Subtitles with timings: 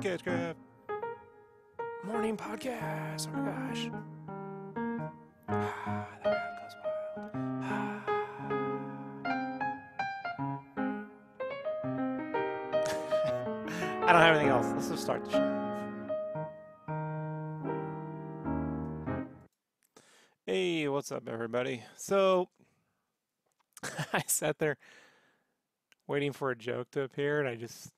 [0.00, 0.56] Sketchcraft
[2.04, 3.28] morning podcast.
[3.28, 3.90] Oh my gosh.
[5.46, 7.30] Ah, the goes wild.
[7.62, 8.02] Ah.
[14.06, 14.68] I don't have anything else.
[14.72, 15.46] Let's just start the show.
[20.46, 21.82] Hey, what's up, everybody?
[21.96, 22.48] So,
[24.14, 24.78] I sat there
[26.06, 27.92] waiting for a joke to appear, and I just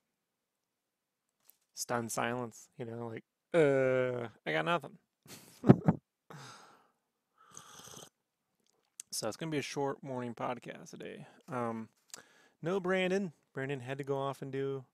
[1.82, 2.68] stunned silence.
[2.78, 4.96] You know, like, uh, I got nothing.
[9.10, 11.26] so it's gonna be a short morning podcast today.
[11.48, 11.88] Um,
[12.62, 13.32] no Brandon.
[13.52, 14.84] Brandon had to go off and do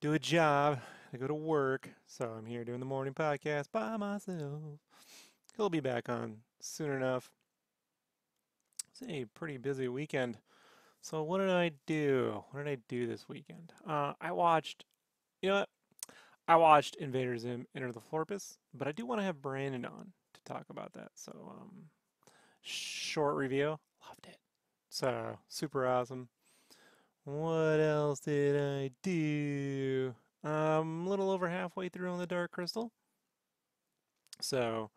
[0.00, 0.78] do a job
[1.10, 4.62] to go to work, so I'm here doing the morning podcast by myself.
[5.56, 7.32] He'll be back on soon enough.
[8.90, 10.38] It's a pretty busy weekend.
[11.00, 12.44] So what did I do?
[12.50, 13.72] What did I do this weekend?
[13.88, 14.84] Uh, I watched.
[15.40, 15.68] You know what?
[16.48, 20.12] I watched Invader Zim Enter the Florpus, but I do want to have Brandon on
[20.32, 21.10] to talk about that.
[21.14, 21.90] So, um,
[22.62, 23.78] short review.
[24.08, 24.38] Loved it.
[24.88, 26.28] So, super awesome.
[27.24, 30.14] What else did I do?
[30.42, 32.92] Um, a little over halfway through on the Dark Crystal.
[34.40, 34.90] So,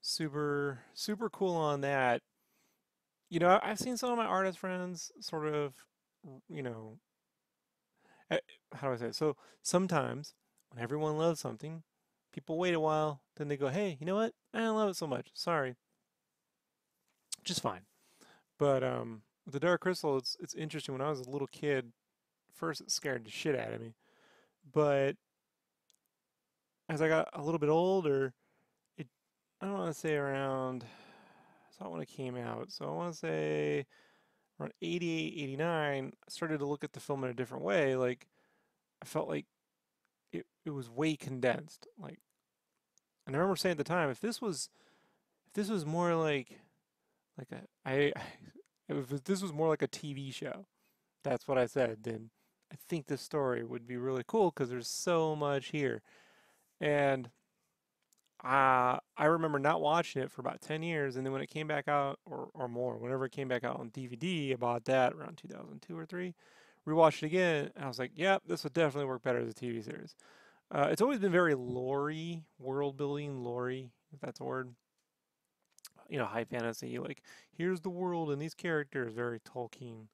[0.00, 2.22] super, super cool on that.
[3.30, 5.74] You know, I've seen some of my artist friends sort of,
[6.48, 6.98] you know,
[8.30, 8.38] eh,
[8.74, 9.14] how do I say it?
[9.14, 10.34] So, sometimes
[10.72, 11.82] when everyone loves something,
[12.32, 14.32] people wait a while, then they go, hey, you know what?
[14.54, 15.28] I don't love it so much.
[15.34, 15.74] Sorry.
[17.44, 17.82] Just fine.
[18.58, 20.94] But um, the Dark Crystal, it's it's interesting.
[20.94, 21.92] When I was a little kid,
[22.54, 23.94] first it scared the shit out of me,
[24.72, 25.16] but
[26.88, 28.34] as I got a little bit older,
[28.96, 29.08] it
[29.60, 30.84] I don't want to say around.
[30.84, 33.86] I saw it when it came out, so I want to say
[34.60, 36.12] around 88, 89.
[36.14, 37.96] I started to look at the film in a different way.
[37.96, 38.28] Like
[39.02, 39.46] I felt like
[40.32, 41.86] it it was way condensed.
[41.98, 42.20] Like,
[43.26, 44.68] and I remember saying at the time, if this was
[45.46, 46.60] if this was more like
[47.38, 48.12] like a I
[48.88, 50.66] if this was more like a TV show,
[51.24, 51.98] that's what I said.
[52.02, 52.30] Then
[52.72, 56.02] I think this story would be really cool because there's so much here,
[56.80, 57.30] and
[58.44, 61.68] uh, I remember not watching it for about 10 years, and then when it came
[61.68, 65.12] back out, or, or more, whenever it came back out on DVD, I bought that
[65.12, 66.34] around 2002 or 3,
[66.86, 69.54] rewatched it again, and I was like, yep, this would definitely work better as a
[69.54, 70.14] TV series.
[70.70, 72.12] Uh, it's always been very lore
[72.58, 74.74] world building, lore if that's a word.
[76.08, 80.08] You know, high fantasy, like, here's the world and these characters, very Tolkien.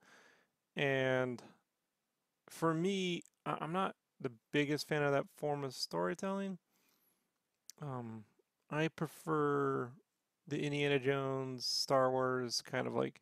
[0.77, 1.43] And
[2.49, 6.59] for me, I- I'm not the biggest fan of that form of storytelling.
[7.81, 8.25] Um,
[8.71, 9.91] I prefer
[10.47, 13.21] the Indiana Jones, Star Wars kind of like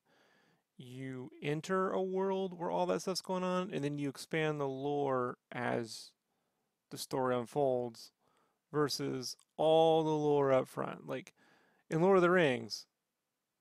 [0.78, 4.68] you enter a world where all that stuff's going on, and then you expand the
[4.68, 6.10] lore as
[6.90, 8.12] the story unfolds
[8.72, 11.06] versus all the lore up front.
[11.06, 11.32] Like
[11.90, 12.86] in Lord of the Rings,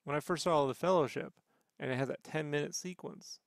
[0.04, 1.34] when I first saw the Fellowship
[1.80, 3.40] and it has that 10 minute sequence,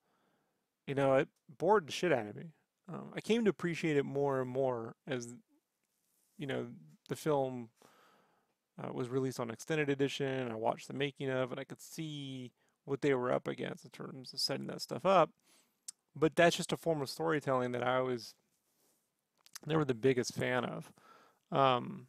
[0.87, 1.29] you know, it
[1.59, 2.53] bored the shit out of me.
[2.91, 5.35] Um, I came to appreciate it more and more as,
[6.39, 6.69] you know,
[7.09, 7.69] the film
[8.83, 10.51] uh, was released on extended edition.
[10.51, 12.53] I watched the making of, and I could see
[12.89, 15.31] what they were up against in terms of setting that stuff up.
[16.17, 18.35] But that's just a form of storytelling that I was
[19.67, 20.93] never the biggest fan of.
[21.51, 22.09] Um,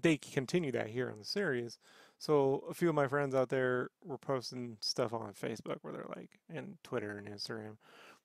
[0.00, 1.78] they continue that here in the series.
[2.18, 6.06] So a few of my friends out there were posting stuff on Facebook where they're
[6.16, 7.76] like, and Twitter and Instagram,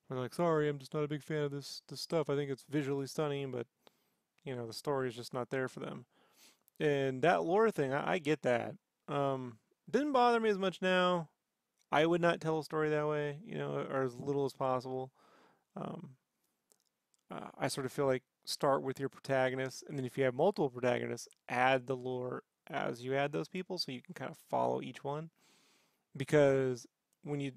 [0.08, 2.30] where they're like, "Sorry, I'm just not a big fan of this this stuff.
[2.30, 3.68] I think it's visually stunning, but
[4.44, 6.06] you know the story is just not there for them."
[6.80, 8.76] And that lore thing, I, I get that.
[9.08, 9.58] Um,
[9.90, 11.30] didn't bother me as much now.
[11.92, 15.12] I would not tell a story that way, you know, or as little as possible.
[15.76, 16.10] Um,
[17.32, 20.34] uh, I sort of feel like start with your protagonist, and then if you have
[20.34, 24.38] multiple protagonists, add the lore as you add those people, so you can kind of
[24.50, 25.30] follow each one.
[26.16, 26.86] Because
[27.24, 27.52] when you,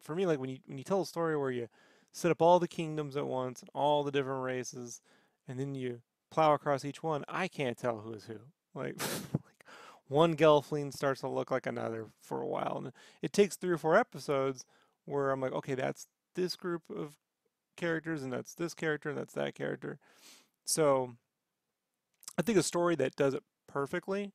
[0.00, 1.68] for me, like when you when you tell a story where you
[2.12, 5.00] set up all the kingdoms at once and all the different races,
[5.48, 6.00] and then you
[6.30, 8.38] plow across each one, I can't tell who is who.
[8.74, 8.96] Like,
[9.34, 9.53] like
[10.08, 12.92] one Gelfling starts to look like another for a while, and
[13.22, 14.64] it takes three or four episodes
[15.04, 17.14] where I'm like, okay, that's this group of
[17.76, 19.98] characters, and that's this character, and that's that character.
[20.64, 21.14] So,
[22.38, 24.32] I think a story that does it perfectly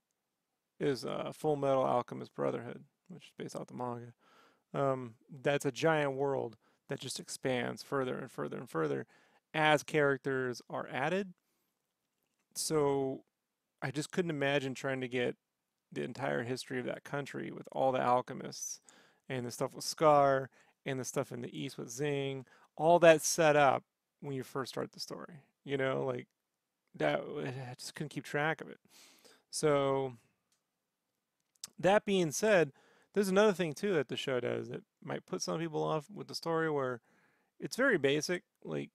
[0.79, 4.13] is uh, Fullmetal Alchemist Brotherhood, which is based off the manga.
[4.73, 6.55] Um, that's a giant world
[6.89, 9.05] that just expands further and further and further
[9.53, 11.33] as characters are added.
[12.55, 13.23] So
[13.81, 15.35] I just couldn't imagine trying to get
[15.91, 18.81] the entire history of that country with all the alchemists
[19.27, 20.49] and the stuff with Scar
[20.85, 22.45] and the stuff in the east with Xing,
[22.75, 23.83] all that set up
[24.21, 25.41] when you first start the story.
[25.63, 26.27] You know, like
[26.95, 28.79] that I just couldn't keep track of it.
[29.51, 30.13] So
[31.77, 32.71] that being said,
[33.13, 36.27] there's another thing too that the show does that might put some people off with
[36.27, 37.01] the story where
[37.59, 38.91] it's very basic, like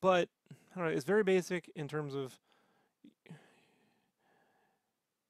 [0.00, 0.28] but
[0.74, 2.38] I don't know, it's very basic in terms of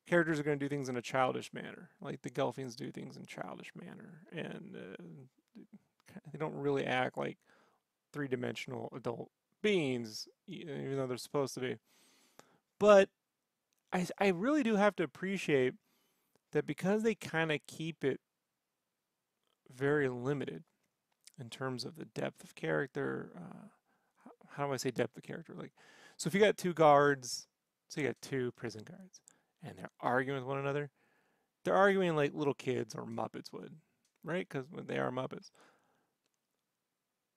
[0.06, 1.90] characters are going to do things in a childish manner.
[2.00, 5.60] Like the Gelflings do things in childish manner, and uh,
[6.32, 7.38] they don't really act like
[8.12, 9.30] three-dimensional adult
[9.62, 11.76] beings, even though they're supposed to be.
[12.78, 13.08] But
[13.92, 15.74] I, I really do have to appreciate
[16.52, 18.20] that because they kind of keep it
[19.74, 20.64] very limited
[21.38, 23.32] in terms of the depth of character.
[23.36, 23.66] Uh,
[24.24, 25.54] how, how do I say depth of character?
[25.54, 25.72] Like,
[26.16, 27.48] so if you got two guards,
[27.88, 29.20] so you got two prison guards,
[29.66, 30.90] and they're arguing with one another,
[31.64, 33.74] they're arguing like little kids or Muppets would,
[34.22, 34.46] right?
[34.48, 35.50] Because they are Muppets.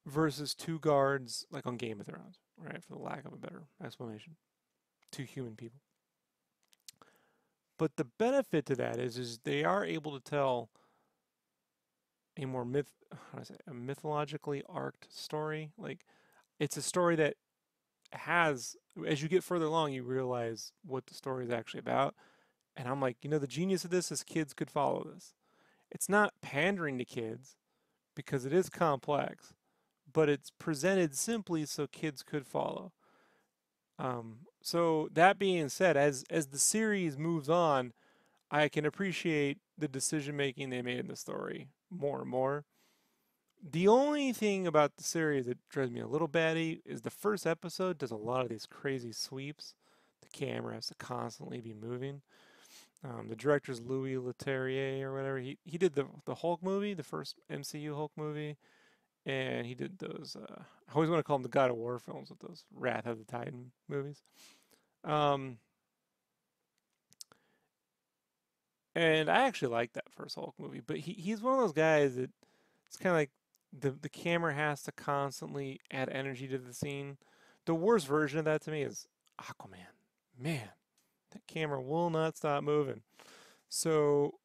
[0.05, 2.83] Versus two guards, like on Game of Thrones, right?
[2.83, 4.35] For the lack of a better explanation,
[5.11, 5.81] two human people.
[7.77, 10.69] But the benefit to that is, is they are able to tell
[12.37, 15.71] a more myth, how do I say, a mythologically arced story.
[15.77, 16.05] Like,
[16.59, 17.35] it's a story that
[18.13, 18.75] has,
[19.07, 22.15] as you get further along, you realize what the story is actually about.
[22.75, 25.33] And I'm like, you know, the genius of this is kids could follow this.
[25.91, 27.57] It's not pandering to kids
[28.15, 29.53] because it is complex,
[30.11, 32.93] but it's presented simply so kids could follow.
[33.97, 37.93] Um, so that being said, as as the series moves on,
[38.49, 42.65] I can appreciate the decision making they made in the story more and more.
[43.61, 47.45] The only thing about the series that drives me a little batty is the first
[47.45, 49.75] episode does a lot of these crazy sweeps.
[50.21, 52.21] The camera has to constantly be moving.
[53.03, 55.39] Um, the director's Louis Leterrier or whatever.
[55.39, 58.57] He he did the the Hulk movie, the first MCU Hulk movie,
[59.25, 60.35] and he did those.
[60.39, 63.05] Uh, I always want to call them the God of War films with those Wrath
[63.05, 64.21] of the Titan movies.
[65.03, 65.57] Um,
[68.95, 72.15] and I actually like that first Hulk movie, but he he's one of those guys
[72.15, 72.31] that
[72.87, 73.31] it's kind of like
[73.77, 77.17] the the camera has to constantly add energy to the scene.
[77.65, 79.07] The worst version of that to me is
[79.39, 79.93] Aquaman.
[80.37, 80.69] Man,
[81.31, 83.01] that camera will not stop moving.
[83.67, 84.35] So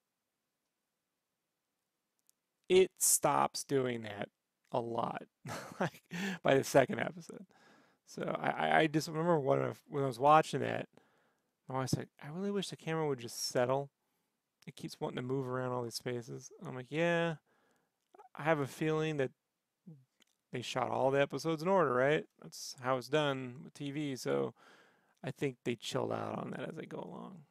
[2.69, 4.29] it stops doing that
[4.73, 5.23] a lot,
[5.81, 6.03] like
[6.43, 7.47] by the second episode.
[8.06, 10.88] So I, I just remember when I, when I was watching that,
[11.69, 13.91] my wife said, "I really wish the camera would just settle.
[14.67, 17.37] It keeps wanting to move around all these spaces." I'm like, "Yeah,
[18.37, 19.31] I have a feeling that
[20.53, 22.25] they shot all the episodes in order, right?
[22.43, 24.19] That's how it's done with TV.
[24.19, 24.55] So
[25.23, 27.45] I think they chilled out on that as they go along."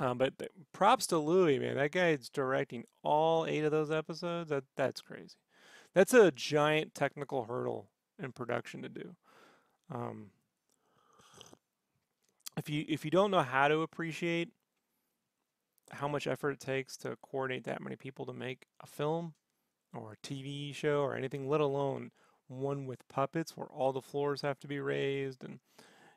[0.00, 1.76] Um, but the, props to Louis, man.
[1.76, 4.50] That guy's directing all eight of those episodes.
[4.50, 5.36] That that's crazy.
[5.94, 7.88] That's a giant technical hurdle
[8.20, 9.14] in production to do.
[9.92, 10.30] Um,
[12.56, 14.50] if you if you don't know how to appreciate
[15.92, 19.34] how much effort it takes to coordinate that many people to make a film
[19.94, 22.10] or a TV show or anything, let alone
[22.48, 25.60] one with puppets where all the floors have to be raised and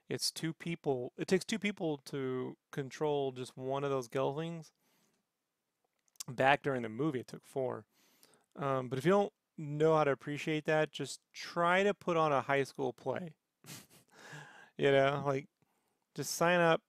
[0.10, 1.12] it's two people.
[1.18, 4.72] It takes two people to control just one of those gelflings.
[6.30, 7.86] Back during the movie, it took four.
[8.58, 12.32] Um, but if you don't know how to appreciate that, just try to put on
[12.32, 13.34] a high school play.
[14.78, 15.48] you know, like
[16.16, 16.82] just sign up,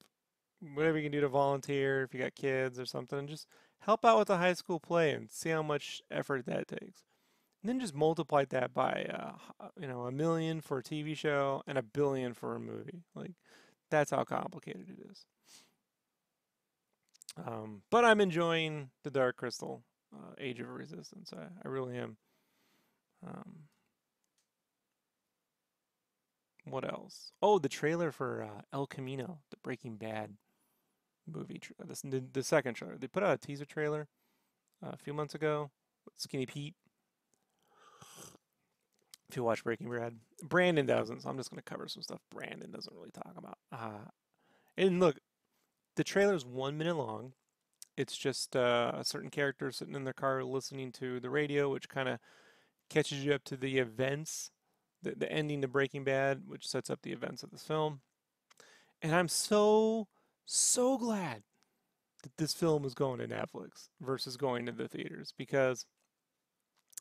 [0.75, 3.47] whatever you can do to volunteer if you got kids or something, just
[3.81, 7.05] help out with a high school play and see how much effort that takes.
[7.63, 11.63] And then just multiply that by, uh, you know, a million for a TV show
[11.67, 13.03] and a billion for a movie.
[13.15, 13.33] Like,
[13.91, 15.25] that's how complicated it is.
[17.45, 19.83] Um, but I'm enjoying the Dark Crystal
[20.15, 21.33] uh, Age of Resistance.
[21.33, 22.17] I, I really am.
[23.27, 23.55] Um,
[26.65, 27.33] what else?
[27.43, 30.35] Oh, the trailer for uh, El Camino, the Breaking Bad
[31.29, 31.59] movie.
[31.59, 32.97] Tra- the, the second trailer.
[32.99, 34.09] They put out a teaser trailer
[34.85, 35.71] uh, a few months ago.
[36.17, 36.75] Skinny Pete.
[39.29, 42.21] If you watch Breaking Bad, Brandon doesn't, so I'm just going to cover some stuff
[42.31, 43.59] Brandon doesn't really talk about.
[43.71, 44.09] Uh,
[44.79, 45.19] and look,
[45.97, 47.35] the trailer is one minute long.
[47.97, 51.89] It's just uh, a certain character sitting in their car listening to the radio, which
[51.89, 52.21] kind of
[52.89, 54.51] catches you up to the events,
[55.03, 58.01] the, the ending to Breaking Bad, which sets up the events of this film.
[59.03, 60.09] And I'm so,
[60.51, 61.43] so glad
[62.23, 65.85] that this film is going to Netflix versus going to the theaters because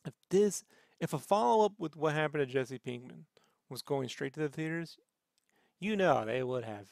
[0.05, 0.65] if this,
[0.99, 3.23] if a follow up with what happened to Jesse Pinkman
[3.69, 4.97] was going straight to the theaters,
[5.79, 6.87] you know they would have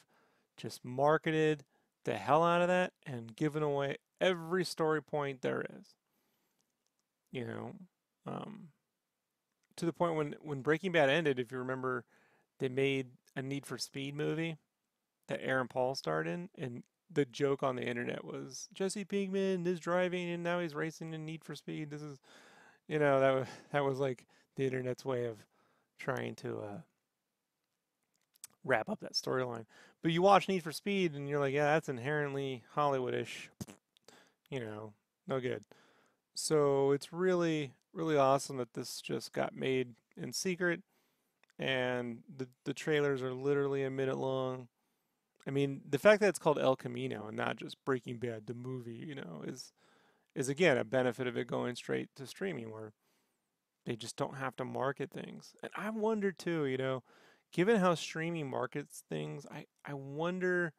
[0.56, 1.64] just marketed
[2.04, 5.94] the hell out of that and given away every story point there is.
[7.32, 7.72] You know,
[8.26, 8.68] um,
[9.76, 12.04] to the point when when Breaking Bad ended, if you remember,
[12.60, 14.56] they made a Need for Speed movie
[15.28, 19.80] that Aaron Paul starred in, and the joke on the internet was Jesse Pinkman is
[19.80, 21.90] driving and now he's racing in Need for Speed.
[21.90, 22.18] This is,
[22.88, 25.36] you know, that was that was like the internet's way of
[25.98, 26.80] trying to uh,
[28.64, 29.66] wrap up that storyline.
[30.02, 33.48] But you watch Need for Speed and you're like, yeah, that's inherently Hollywoodish.
[34.50, 34.92] You know,
[35.26, 35.64] no good.
[36.34, 40.82] So it's really, really awesome that this just got made in secret,
[41.58, 44.68] and the the trailers are literally a minute long.
[45.46, 48.54] I mean, the fact that it's called El Camino and not just Breaking Bad, the
[48.54, 49.72] movie, you know, is
[50.34, 52.92] is again a benefit of it going straight to streaming, where
[53.86, 55.54] they just don't have to market things.
[55.62, 57.02] And I wonder too, you know,
[57.52, 60.72] given how streaming markets things, I I wonder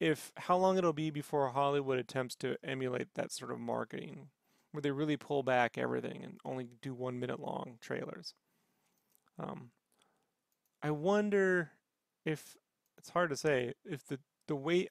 [0.00, 4.30] if how long it'll be before Hollywood attempts to emulate that sort of marketing,
[4.72, 8.34] where they really pull back everything and only do one minute long trailers.
[9.38, 9.70] Um,
[10.82, 11.72] I wonder
[12.24, 12.56] if
[13.00, 14.88] it's hard to say if the the way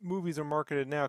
[0.00, 1.08] movies are marketed now,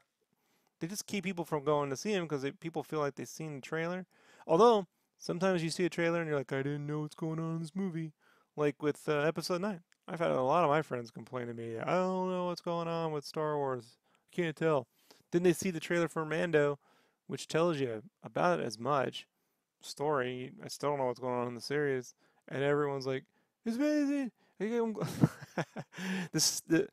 [0.80, 3.56] they just keep people from going to see them because people feel like they've seen
[3.56, 4.08] the trailer.
[4.48, 4.88] Although
[5.20, 7.62] sometimes you see a trailer and you're like, I didn't know what's going on in
[7.62, 8.14] this movie.
[8.56, 11.78] Like with uh, Episode Nine, I've had a lot of my friends complain to me,
[11.78, 13.98] I don't know what's going on with Star Wars.
[14.34, 14.88] I can't tell.
[15.32, 16.80] Then they see the trailer for Mando,
[17.28, 19.28] which tells you about as much
[19.82, 20.54] story.
[20.64, 22.16] I still don't know what's going on in the series,
[22.48, 23.26] and everyone's like,
[23.66, 24.32] "It's amazing."
[26.32, 26.88] this the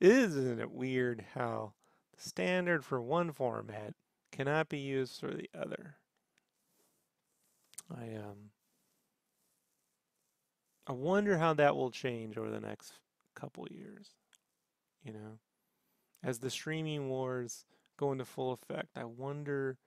[0.00, 1.72] isn't it weird how
[2.16, 3.94] the standard for one format
[4.32, 5.96] cannot be used for the other.
[7.90, 8.50] I um
[10.86, 12.92] I wonder how that will change over the next
[13.34, 14.10] couple years.
[15.02, 15.38] You know,
[16.22, 17.64] as the streaming wars
[17.96, 19.78] go into full effect, I wonder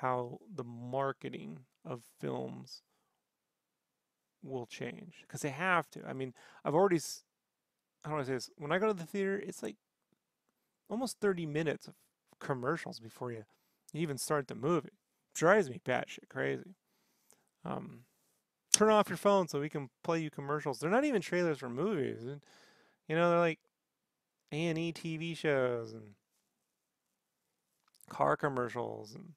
[0.00, 2.82] how the marketing of films
[4.42, 6.00] will change because they have to.
[6.06, 6.34] I mean,
[6.64, 7.00] I've already,
[8.04, 8.50] how do I say this?
[8.58, 9.76] When I go to the theater, it's like
[10.88, 11.94] almost 30 minutes of
[12.40, 13.44] commercials before you,
[13.92, 14.88] you even start the movie.
[14.88, 16.74] It drives me batshit crazy.
[17.64, 18.00] Um,
[18.72, 20.78] turn off your phone so we can play you commercials.
[20.78, 22.22] They're not even trailers for movies.
[23.08, 23.60] You know, they're like
[24.50, 26.14] A&E TV shows and
[28.08, 29.32] car commercials and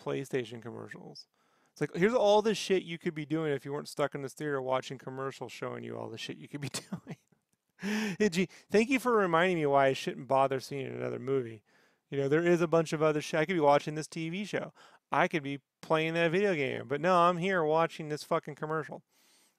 [0.00, 1.26] PlayStation commercials.
[1.74, 4.22] It's like here's all the shit you could be doing if you weren't stuck in
[4.22, 8.16] this theater watching commercials showing you all the shit you could be doing.
[8.18, 11.64] hey, gee, thank you for reminding me why I shouldn't bother seeing another movie.
[12.10, 13.40] You know, there is a bunch of other shit.
[13.40, 14.72] I could be watching this TV show.
[15.10, 16.84] I could be playing that video game.
[16.86, 19.02] But no, I'm here watching this fucking commercial.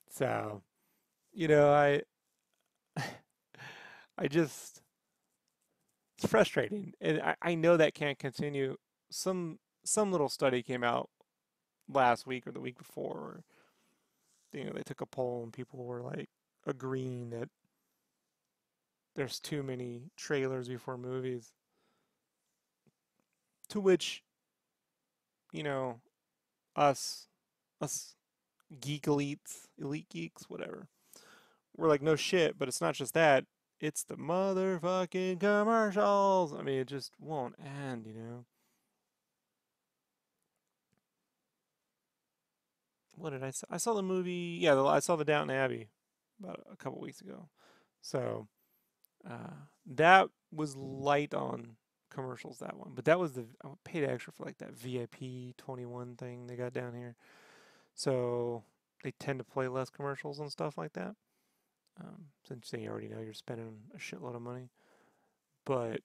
[0.09, 0.61] So,
[1.33, 2.01] you know, I
[4.17, 4.81] I just
[6.17, 6.93] it's frustrating.
[7.01, 8.77] And I, I know that can't continue.
[9.11, 11.09] Some some little study came out
[11.91, 13.17] last week or the week before.
[13.17, 13.43] Or,
[14.53, 16.29] you know, they took a poll and people were like
[16.65, 17.49] agreeing that
[19.15, 21.51] there's too many trailers before movies.
[23.69, 24.23] To which,
[25.51, 25.99] you know,
[26.75, 27.27] us,
[27.81, 28.15] us
[28.79, 30.87] geek elites, elite geeks, whatever,
[31.75, 33.45] we're like, no shit, but it's not just that.
[33.79, 36.53] It's the motherfucking commercials.
[36.53, 38.45] I mean, it just won't end, you know?
[43.17, 43.67] What did I saw?
[43.69, 44.57] I saw the movie.
[44.59, 45.89] Yeah, I saw the Downton Abbey
[46.39, 47.49] about a couple weeks ago.
[48.01, 48.47] So
[49.29, 49.53] uh,
[49.85, 51.77] that was light on
[52.09, 52.59] commercials.
[52.59, 56.15] That one, but that was the I paid extra for like that VIP twenty one
[56.15, 57.15] thing they got down here.
[57.93, 58.63] So
[59.03, 61.15] they tend to play less commercials and stuff like that.
[61.99, 64.69] Um, since they already know you're spending a shitload of money,
[65.65, 66.01] but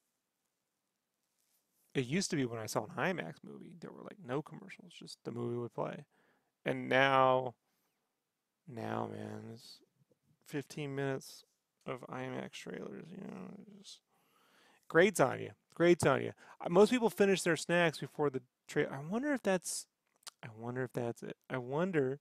[1.94, 4.92] it used to be when I saw an IMAX movie, there were like no commercials,
[4.96, 6.04] just the movie would play.
[6.64, 7.54] And now,
[8.68, 9.78] now, man, it's
[10.46, 11.44] 15 minutes
[11.86, 13.06] of IMAX trailers.
[13.10, 13.50] You know,
[13.80, 14.00] just
[14.88, 15.50] grades on you.
[15.74, 16.32] Grades on you.
[16.60, 18.92] Uh, most people finish their snacks before the trailer.
[18.92, 19.86] I wonder if that's.
[20.42, 21.36] I wonder if that's it.
[21.48, 22.20] I wonder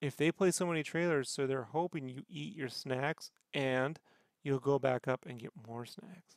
[0.00, 3.98] if they play so many trailers, so they're hoping you eat your snacks and
[4.42, 6.36] you'll go back up and get more snacks.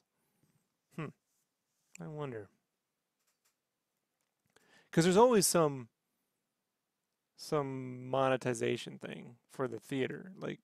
[0.96, 1.08] Hmm.
[2.00, 2.50] I wonder.
[4.90, 5.90] Because there's always some
[7.36, 10.32] some monetization thing for the theater.
[10.38, 10.60] Like,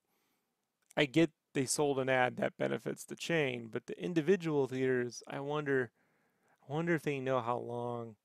[0.95, 5.39] I get they sold an ad that benefits the chain, but the individual theaters, I
[5.41, 5.91] wonder,
[6.67, 8.15] I wonder if they know how long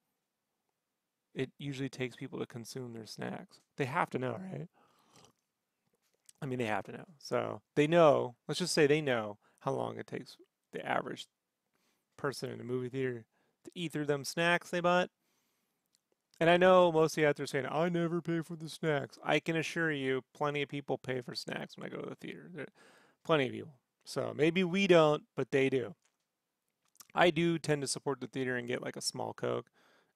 [1.35, 3.61] it usually takes people to consume their snacks.
[3.77, 4.69] They have to know, right?
[6.41, 7.07] I mean, they have to know.
[7.19, 8.37] So they know.
[8.47, 10.37] Let's just say they know how long it takes
[10.73, 11.27] the average
[12.17, 13.25] person in a movie theater
[13.65, 15.11] to eat through them snacks they bought.
[16.39, 19.19] And I know most of you out there saying, I never pay for the snacks.
[19.25, 22.15] I can assure you, plenty of people pay for snacks when I go to the
[22.15, 22.51] theater.
[22.53, 22.67] There,
[23.25, 23.75] plenty of people.
[24.05, 25.95] So maybe we don't, but they do.
[27.15, 29.71] I do tend to support the theater and get like a small Coke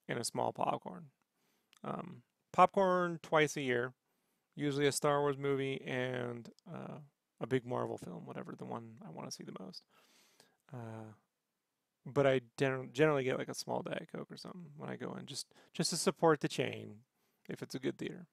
[0.07, 1.05] and a small popcorn.
[1.83, 2.21] Um,
[2.53, 3.93] popcorn twice a year,
[4.55, 6.99] usually a Star Wars movie and uh,
[7.41, 9.81] a big Marvel film, whatever the one I want to see the most.
[10.71, 11.13] Uh,
[12.05, 15.25] but I generally get like a small Diet Coke or something when I go in,
[15.25, 16.97] just just to support the chain
[17.47, 18.27] if it's a good theater.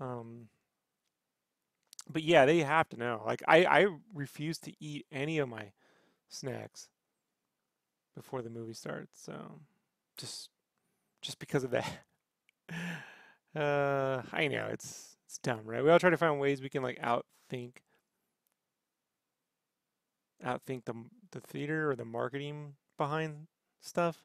[0.00, 0.48] Um,
[2.08, 3.22] but yeah, they have to know.
[3.26, 5.72] Like I, I refuse to eat any of my
[6.28, 6.88] snacks
[8.14, 9.20] before the movie starts.
[9.22, 9.60] So
[10.16, 10.50] just
[11.20, 11.90] just because of that.
[13.56, 15.84] uh, I know it's it's dumb, right?
[15.84, 17.78] We all try to find ways we can like outthink
[20.44, 20.94] outthink the
[21.32, 23.46] the theater or the marketing behind
[23.80, 24.24] stuff.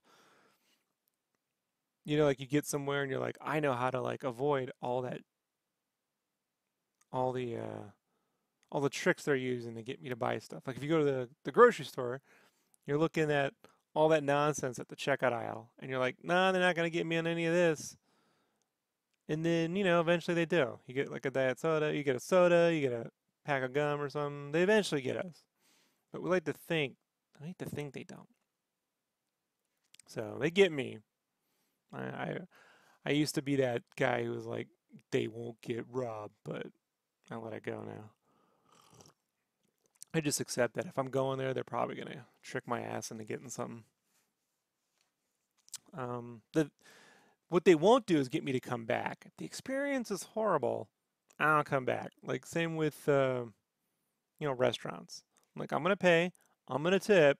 [2.05, 4.71] You know, like you get somewhere and you're like, I know how to like avoid
[4.81, 5.21] all that,
[7.11, 7.83] all the, uh,
[8.71, 10.63] all the tricks they're using to get me to buy stuff.
[10.65, 12.21] Like if you go to the, the grocery store,
[12.85, 13.53] you're looking at
[13.95, 17.05] all that nonsense at the checkout aisle, and you're like, nah, they're not gonna get
[17.05, 17.95] me on any of this.
[19.29, 20.79] And then, you know, eventually they do.
[20.87, 23.09] You get like a diet soda, you get a soda, you get a
[23.45, 24.51] pack of gum or something.
[24.51, 25.43] They eventually get us.
[26.13, 26.95] But we like to think,
[27.41, 28.29] I like to think they don't.
[30.07, 30.99] So they get me.
[31.91, 32.37] I, I,
[33.05, 34.67] I used to be that guy who was like,
[35.11, 36.67] they won't get robbed, but
[37.31, 38.11] I let it go now.
[40.13, 43.23] I just accept that if I'm going there, they're probably gonna trick my ass into
[43.23, 43.83] getting something.
[45.97, 46.69] Um, the
[47.49, 49.23] what they won't do is get me to come back.
[49.25, 50.89] If the experience is horrible,
[51.39, 52.11] I'll come back.
[52.23, 53.45] Like same with uh,
[54.39, 55.23] you know restaurants.
[55.55, 56.31] I'm like, I'm gonna pay,
[56.67, 57.37] I'm gonna tip,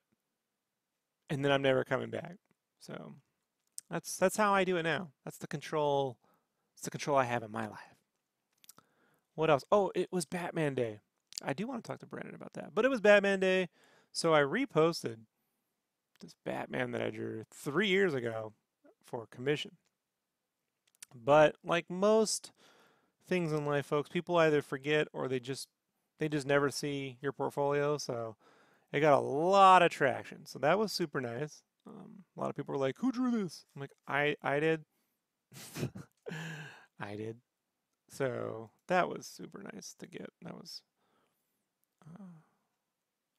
[1.30, 2.38] and then I'm never coming back.
[2.80, 3.15] So
[3.89, 5.10] that's that's how I do it now.
[5.23, 6.17] That's the control.
[6.73, 7.95] It's the control I have in my life.
[9.36, 9.63] What else?
[9.71, 10.99] Oh, it was Batman Day.
[11.43, 12.76] I do want to talk to Brandon about that.
[12.76, 13.69] But it was Batman Day,
[14.12, 15.17] so I reposted
[16.21, 18.54] this Batman that I drew three years ago
[19.04, 19.71] for commission.
[21.13, 22.52] But like most
[23.28, 25.67] things in life, folks, people either forget or they just
[26.23, 27.97] they just never see your portfolio.
[27.97, 28.38] So
[28.93, 30.45] it got a lot of traction.
[30.45, 31.63] So that was super nice.
[31.86, 34.86] Um, a lot of people were like, "Who drew this?" I'm like, "I I did."
[36.99, 37.41] I did.
[38.07, 40.29] So that was super nice to get.
[40.43, 40.81] That was
[42.07, 42.39] uh,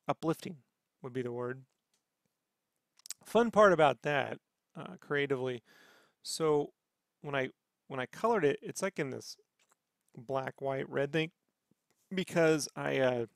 [0.07, 0.59] uplifting
[1.01, 1.63] would be the word.
[3.25, 4.41] Fun part about that,
[4.77, 5.63] uh, creatively.
[6.23, 6.75] So
[7.23, 7.49] when I
[7.89, 9.39] when I colored it, it's like in this
[10.15, 11.31] black, white, red thing
[12.15, 13.27] because I uh,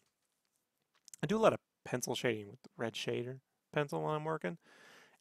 [1.23, 3.41] I do a lot of pencil shading with the red shader
[3.73, 4.59] pencil while I'm working.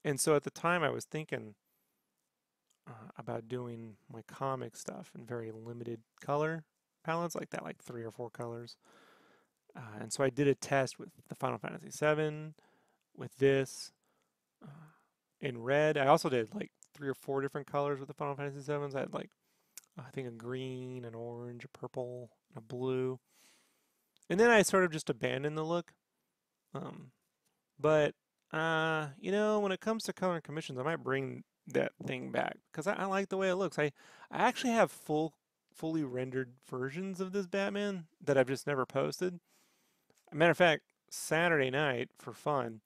[0.03, 1.55] And so at the time I was thinking
[2.87, 6.63] uh, about doing my comic stuff in very limited color
[7.03, 8.75] palettes like that, like three or four colors.
[9.75, 12.53] Uh, and so I did a test with the Final Fantasy VII,
[13.15, 13.91] with this,
[14.63, 14.91] uh,
[15.39, 15.97] in red.
[15.97, 18.95] I also did like three or four different colors with the Final Fantasy VIIs.
[18.95, 19.29] I had like,
[19.97, 23.19] I think a green, an orange, a purple, a blue.
[24.29, 25.93] And then I sort of just abandoned the look.
[26.73, 27.11] Um,
[27.79, 28.13] but,
[28.51, 32.57] uh, you know, when it comes to color commissions, I might bring that thing back
[32.71, 33.79] because I, I like the way it looks.
[33.79, 33.91] I,
[34.31, 35.33] I actually have full,
[35.73, 39.39] fully rendered versions of this Batman that I've just never posted.
[40.33, 42.81] matter of fact, Saturday night for fun,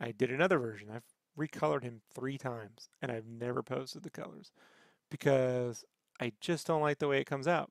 [0.00, 0.88] I did another version.
[0.90, 1.04] I've
[1.38, 4.52] recolored him three times and I've never posted the colors
[5.10, 5.84] because
[6.20, 7.70] I just don't like the way it comes out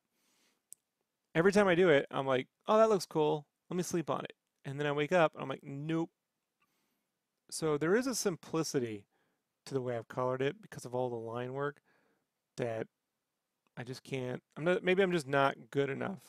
[1.36, 3.46] every time I do it, I'm like, oh, that looks cool.
[3.70, 4.34] Let me sleep on it.
[4.65, 6.10] And then I wake up and I'm like, nope.
[7.50, 9.06] So there is a simplicity
[9.65, 11.82] to the way I've colored it because of all the line work
[12.58, 12.88] that
[13.78, 14.41] I just can't.
[14.58, 14.84] I'm not.
[14.84, 16.20] Maybe I'm just not good enough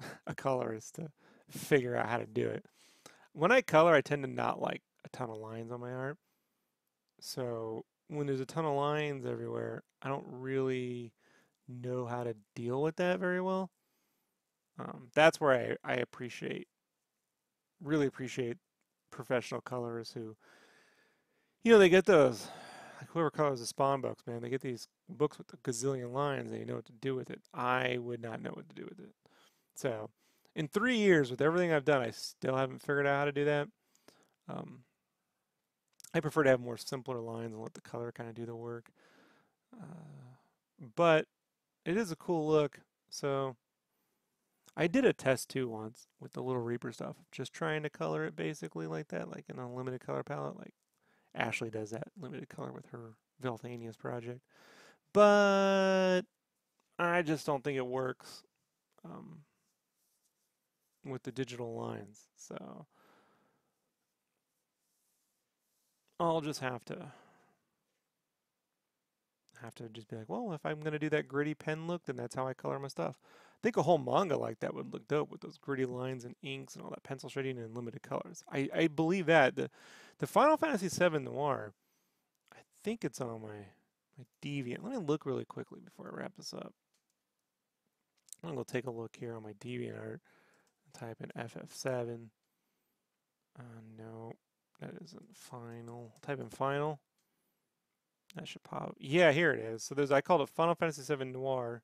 [0.26, 1.10] a colorist to
[1.50, 2.64] figure out how to do it.
[3.32, 6.18] When I color, I tend to not like a ton of lines on my art.
[7.20, 11.12] So when there's a ton of lines everywhere, I don't really
[11.68, 13.70] know how to deal with that very well.
[14.78, 16.68] Um, that's where I, I appreciate,
[17.82, 18.58] really appreciate
[19.10, 20.36] professional colorists who,
[21.64, 22.48] you know, they get those,
[23.00, 26.50] like whoever colors the Spawn books, man, they get these books with a gazillion lines
[26.50, 27.40] and they know what to do with it.
[27.52, 29.14] I would not know what to do with it.
[29.74, 30.10] So,
[30.54, 33.44] in three years, with everything I've done, I still haven't figured out how to do
[33.44, 33.68] that.
[34.48, 34.80] Um,
[36.14, 38.56] I prefer to have more simpler lines and let the color kind of do the
[38.56, 38.90] work.
[39.72, 40.36] Uh,
[40.96, 41.26] but
[41.84, 43.56] it is a cool look, so
[44.78, 48.24] I did a test too once with the little Reaper stuff, just trying to color
[48.24, 50.56] it basically like that, like in a limited color palette.
[50.56, 50.74] Like
[51.34, 54.40] Ashley does that limited color with her Velthanius project.
[55.12, 56.22] but
[56.98, 58.44] I just don't think it works
[59.04, 59.40] um,
[61.04, 62.28] with the digital lines.
[62.36, 62.86] So
[66.20, 67.12] I'll just have to
[69.62, 72.16] have to just be like, well, if I'm gonna do that gritty pen look, then
[72.16, 73.18] that's how I color my stuff.
[73.58, 76.36] I think a whole manga like that would look dope with those gritty lines and
[76.42, 78.44] inks and all that pencil shading and limited colors.
[78.52, 79.68] I, I believe that the
[80.18, 81.72] the Final Fantasy VII Noir,
[82.52, 83.66] I think it's on my
[84.16, 84.82] my Deviant.
[84.82, 86.72] Let me look really quickly before I wrap this up.
[88.42, 90.20] I'm gonna go take a look here on my DeviantArt.
[90.92, 92.28] Type in FF7.
[93.58, 93.62] Uh,
[93.96, 94.32] no,
[94.80, 96.14] that isn't final.
[96.22, 97.00] Type in final.
[98.36, 98.94] That should pop.
[98.98, 99.82] Yeah, here it is.
[99.82, 101.82] So there's I called it Final Fantasy VII Noir.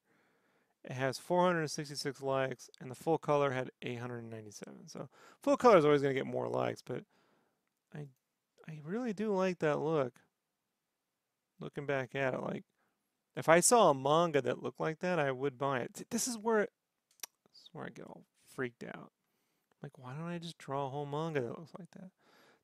[0.84, 4.88] It has 466 likes, and the full color had 897.
[4.88, 5.08] So
[5.42, 7.04] full color is always going to get more likes, but
[7.94, 8.08] I
[8.68, 10.14] I really do like that look.
[11.60, 12.64] Looking back at it, like
[13.36, 16.06] if I saw a manga that looked like that, I would buy it.
[16.10, 19.10] This is where this is where I get all freaked out.
[19.82, 22.10] Like, why don't I just draw a whole manga that looks like that?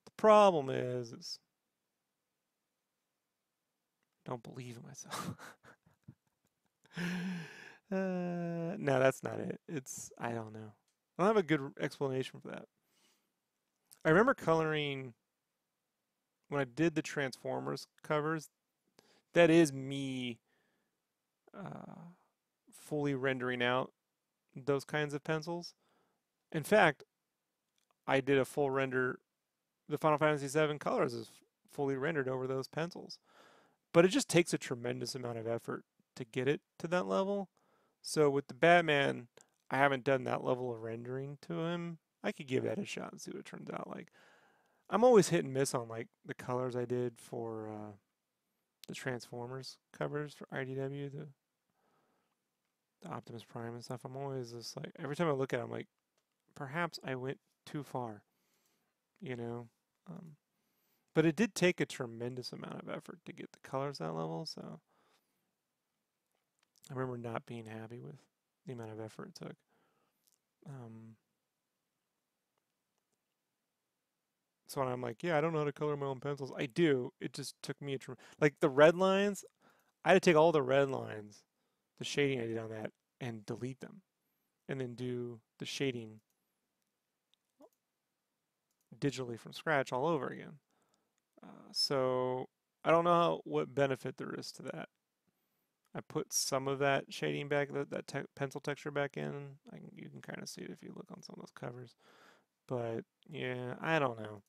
[0.05, 1.39] The problem is, is
[4.27, 5.35] I don't believe in myself.
[8.91, 9.61] no, that's not it.
[9.69, 10.73] It's I don't know.
[11.17, 12.65] I don't have a good explanation for that.
[14.05, 15.15] I remember coloring
[16.49, 18.49] when I did the Transformers covers.
[19.33, 20.41] That is me
[21.57, 22.01] uh,
[22.73, 23.93] fully rendering out
[24.57, 25.75] those kinds of pencils.
[26.51, 27.05] In fact,
[28.09, 29.21] I did a full render.
[29.89, 31.31] The Final Fantasy VII colors is
[31.71, 33.21] fully rendered over those pencils.
[33.93, 35.85] But it just takes a tremendous amount of effort
[36.17, 37.51] to get it to that level.
[38.03, 39.29] So with the Batman,
[39.71, 41.99] I haven't done that level of rendering to him.
[42.23, 44.09] I could give that a shot and see what it turns out like.
[44.91, 47.93] I'm always hit and miss on like the colors I did for uh,
[48.89, 51.29] the Transformers covers for IDW, the,
[53.03, 54.05] the Optimus Prime and stuff.
[54.05, 55.87] I'm always just like every time I look at it, I'm like,
[56.57, 58.25] perhaps I went too far,
[59.21, 59.69] you know.
[60.09, 60.33] Um,
[61.15, 64.45] but it did take a tremendous amount of effort to get the colors that level,
[64.45, 64.81] so
[66.91, 68.17] I remember not being happy with
[68.67, 69.55] the amount of effort it took.
[70.67, 71.15] Um,
[74.67, 76.53] so when I'm like, yeah, I don't know how to color my own pencils.
[76.57, 77.13] I do.
[77.21, 77.99] It just took me a
[78.41, 79.45] like the red lines.
[80.05, 81.45] I had to take all the red lines,
[81.99, 84.03] the shading I did on that, and delete them,
[84.69, 86.21] and then do the shading
[88.99, 90.59] digitally from scratch all over again.
[91.43, 92.47] Uh, so
[92.85, 94.89] I don't know how, what benefit there is to that.
[95.95, 99.57] I put some of that shading back, that, that te pencil texture back in.
[99.95, 101.97] You can kind of see it if you look on some of those covers.
[102.69, 104.43] But yeah, I don't know.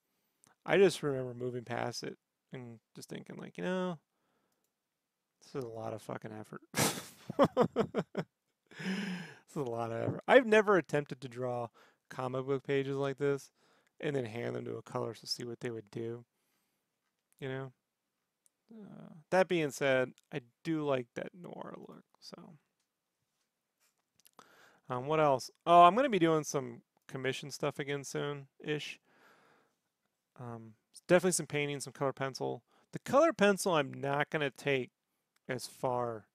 [0.66, 2.18] I just remember moving past it
[2.54, 3.98] and just thinking like, you know,
[5.42, 6.62] this is a lot of fucking effort.
[6.74, 6.86] this
[9.50, 10.24] is a lot of effort.
[10.28, 11.68] I've never attempted to draw
[12.12, 13.52] comic book pages like this
[14.00, 16.26] and then hand them to a colorist to see what they would do
[17.42, 17.72] you know.
[18.72, 22.04] Uh, that being said, I do like that noir look.
[22.20, 22.54] So,
[24.90, 25.50] um, what else?
[25.66, 29.00] Oh, I'm gonna be doing some commission stuff again soon, ish.
[30.40, 30.74] Um,
[31.08, 32.64] definitely some painting, some color pencil.
[32.94, 34.92] The color pencil I'm not gonna take
[35.48, 36.28] as far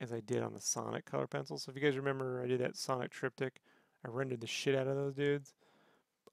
[0.00, 1.58] as I did on the Sonic color pencil.
[1.58, 3.60] So if you guys remember, I did that Sonic triptych.
[4.04, 5.52] I rendered the shit out of those dudes.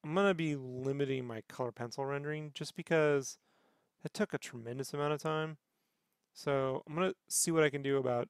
[0.04, 3.38] I'm gonna be limiting my color pencil rendering just because
[4.08, 5.58] that took a tremendous amount of time.
[6.34, 8.30] So I'm going to see what I can do about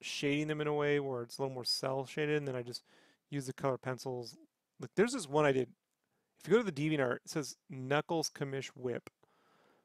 [0.00, 2.62] shading them in a way where it's a little more cell shaded and then I
[2.62, 2.84] just
[3.28, 4.36] use the color pencils.
[4.80, 5.70] Like there's this one I did.
[6.38, 9.10] If you go to the DeviantArt, it says Knuckles Commish Whip.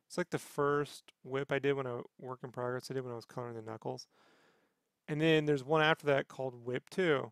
[0.06, 3.14] It's like the first whip I did when I work in progress I did when
[3.14, 4.08] I was coloring the Knuckles.
[5.08, 7.32] And then there's one after that called Whip 2.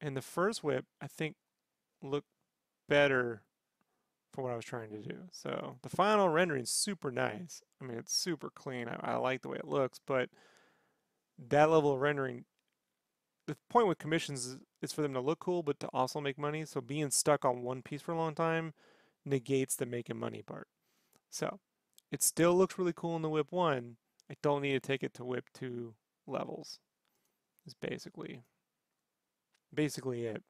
[0.00, 1.36] And the first whip I think
[2.02, 2.28] looked
[2.86, 3.44] better
[4.34, 5.16] for what I was trying to do.
[5.30, 7.62] So the final rendering is super nice.
[7.80, 8.88] I mean, it's super clean.
[8.88, 10.28] I, I like the way it looks, but
[11.48, 12.44] that level of rendering,
[13.46, 16.64] the point with commissions is, for them to look cool, but to also make money.
[16.64, 18.74] So being stuck on one piece for a long time
[19.24, 20.66] negates the making money part.
[21.30, 21.60] So
[22.10, 23.96] it still looks really cool in the whip one.
[24.30, 25.94] I don't need to take it to whip two
[26.26, 26.80] levels.
[27.66, 28.42] Is basically
[29.72, 30.42] basically it.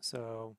[0.00, 0.56] So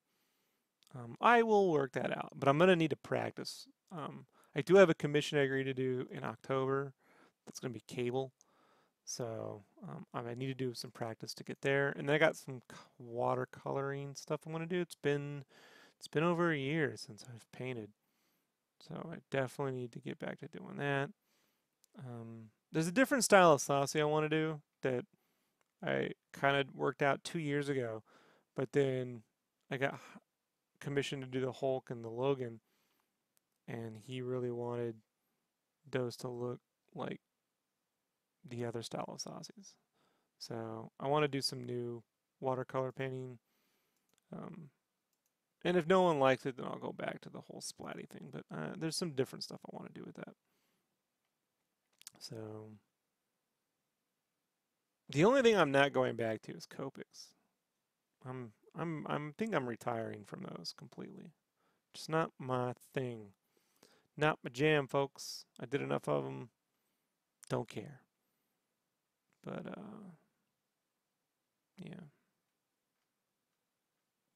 [0.95, 3.67] um, I will work that out, but I'm going to need to practice.
[3.91, 4.25] Um,
[4.56, 6.93] I do have a commission I agree to do in October.
[7.45, 8.32] That's going to be cable.
[9.06, 11.89] So um, I need to do some practice to get there.
[11.97, 12.62] And then I got some
[13.04, 14.82] watercoloring stuff I'm going to do.
[14.82, 15.43] It's been
[15.97, 17.89] it's been over a year since I've painted.
[18.88, 21.10] So I definitely need to get back to doing that.
[21.99, 25.06] Um, there's a different style of saucy I want to do that
[25.84, 28.04] I kind of worked out two years ago,
[28.56, 29.23] but then
[29.69, 29.99] I got
[30.82, 32.60] commissioned to do the Hulk and the Logan,
[33.67, 34.96] and he really wanted
[35.89, 36.60] those to look
[36.94, 37.22] like
[38.48, 39.74] the other style of saucies.
[40.39, 42.04] So I want to do some new
[42.39, 43.38] watercolor painting.
[44.34, 44.70] Um,
[45.63, 48.30] and if no one likes it, then I'll go back to the whole splatty thing.
[48.32, 50.34] But uh, there's some different stuff I want to do with that.
[52.17, 52.72] So
[55.10, 57.28] the only thing I'm not going back to is Copics.
[58.28, 61.31] I'm I'm I'm think I'm retiring from those completely.
[61.93, 63.34] Just not my thing.
[64.17, 65.45] Not my jam, folks.
[65.60, 66.49] I did enough of them.
[67.49, 68.01] Don't care.
[69.43, 70.12] But uh
[71.77, 72.05] yeah.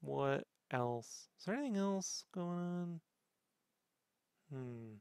[0.01, 1.27] What else?
[1.39, 3.01] Is there anything else going on?
[4.51, 4.93] Hmm.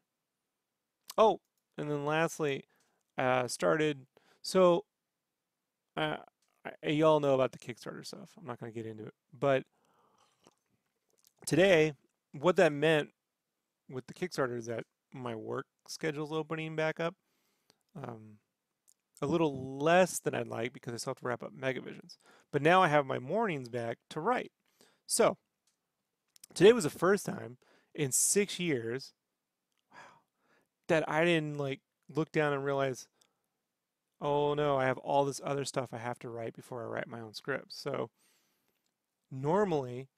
[1.17, 1.41] Oh,
[1.77, 2.65] and then lastly,
[3.19, 4.07] uh, started.
[4.43, 4.85] So,
[5.97, 6.17] uh,
[6.65, 8.31] I, y'all know about the Kickstarter stuff.
[8.39, 9.65] I'm not going to get into it, but
[11.47, 11.95] today,
[12.33, 13.11] what that meant
[13.91, 17.15] with the Kickstarter is that my work schedule's opening back up.
[17.97, 18.39] Um,
[19.23, 22.17] a little less than I'd like because I still have to wrap up Megavisions.
[22.53, 24.51] But now I have my mornings back to write.
[25.07, 25.37] So
[26.55, 27.59] today was the first time
[27.95, 29.13] in six years
[29.93, 29.99] wow,
[30.89, 33.07] that I didn't like look down and realize,
[34.21, 37.09] oh no, I have all this other stuff I have to write before I write
[37.09, 37.73] my own script.
[37.73, 38.11] So
[39.31, 40.09] normally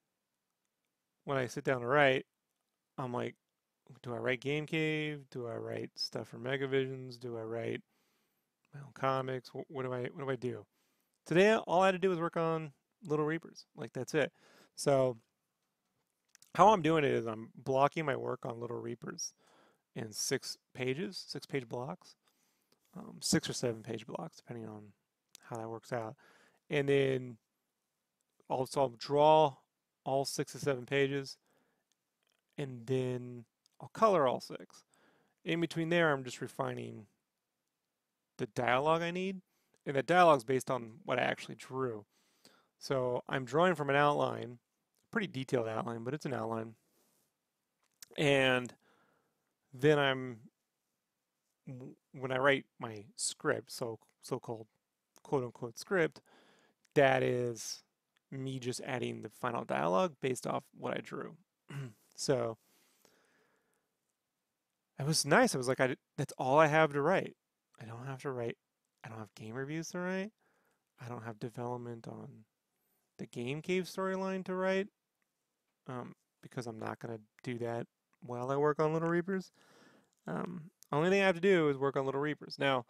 [1.25, 2.25] when I sit down to write,
[2.97, 3.35] I'm like,
[4.01, 5.25] do I write Game Cave?
[5.31, 7.19] Do I write stuff for Megavisions?
[7.19, 7.81] Do I write
[8.73, 9.53] my own comics?
[9.53, 10.65] What, what do I what do I do?
[11.25, 12.71] Today all I had to do was work on
[13.05, 13.65] Little Reapers.
[13.75, 14.31] Like that's it.
[14.75, 15.17] So
[16.55, 19.33] how I'm doing it is I'm blocking my work on Little Reapers
[19.95, 22.15] in six pages, six page blocks,
[22.97, 24.93] um, six or seven page blocks, depending on
[25.49, 26.15] how that works out.
[26.69, 27.37] And then
[28.49, 29.55] also I'll draw
[30.03, 31.37] all six or seven pages
[32.57, 33.45] and then
[33.79, 34.83] I'll color all six.
[35.45, 37.05] In between there, I'm just refining
[38.37, 39.41] the dialogue I need.
[39.85, 42.05] And that dialogue is based on what I actually drew.
[42.77, 44.59] So I'm drawing from an outline
[45.11, 46.75] pretty detailed outline, but it's an outline.
[48.17, 48.73] And
[49.73, 50.37] then I'm
[52.13, 54.67] when I write my script, so so-called
[55.23, 56.21] quote unquote script,
[56.95, 57.83] that is
[58.31, 61.35] me just adding the final dialogue based off what I drew.
[62.15, 62.57] so
[64.99, 65.53] it was nice.
[65.53, 67.35] I was like, I, that's all I have to write.
[67.81, 68.57] I don't have to write.
[69.03, 70.31] I don't have game reviews to write.
[71.03, 72.45] I don't have development on
[73.19, 74.87] the Game Cave storyline to write
[75.87, 77.85] um, because I'm not going to do that
[78.21, 79.51] while I work on Little Reapers.
[80.25, 82.57] Um, only thing I have to do is work on Little Reapers.
[82.57, 82.85] Now,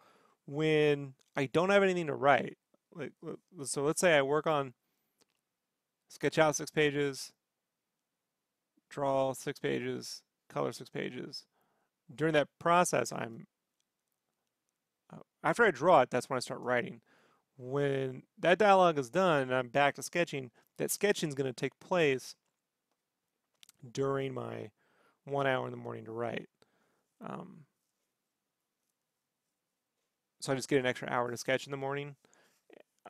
[0.46, 2.56] when I don't have anything to write,
[2.94, 3.12] like
[3.64, 4.74] so, let's say I work on
[6.08, 7.32] sketch out six pages,
[8.88, 11.44] draw six pages, color six pages.
[12.14, 13.46] During that process, I'm
[15.12, 17.00] uh, after I draw it, that's when I start writing.
[17.56, 21.52] When that dialogue is done and I'm back to sketching, that sketching is going to
[21.52, 22.36] take place
[23.90, 24.70] during my
[25.24, 26.48] one hour in the morning to write.
[27.24, 27.64] Um,
[30.40, 32.16] so I just get an extra hour to sketch in the morning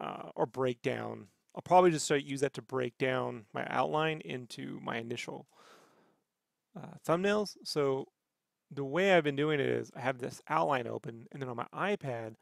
[0.01, 1.29] uh, or break down.
[1.55, 5.47] I'll probably just start use that to break down my outline into my initial
[6.77, 7.57] uh, thumbnails.
[7.65, 8.07] So
[8.71, 11.57] the way I've been doing it is I have this outline open and then on
[11.57, 12.35] my iPad